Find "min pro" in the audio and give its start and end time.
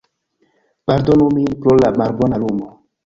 1.35-1.71